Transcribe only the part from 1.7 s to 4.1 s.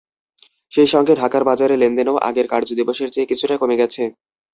লেনদেনও আগের কার্যদিবসের চেয়ে কিছুটা কমে গেছে।